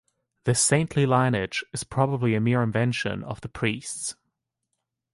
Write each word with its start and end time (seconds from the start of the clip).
This 0.45 0.59
saintly 0.59 1.05
lineage 1.05 1.63
is 1.73 1.83
probably 1.83 2.33
a 2.33 2.41
mere 2.41 2.63
invention 2.63 3.23
of 3.23 3.41
the 3.41 3.49
priests. 3.49 4.15